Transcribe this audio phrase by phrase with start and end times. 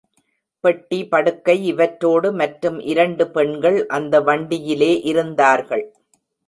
[0.63, 5.85] பெட்டி படுக்கை இவற்றோடு மற்றும் இரண்டு பெண்கள் அந்த வண்டியிலே இருந்தார்கள்.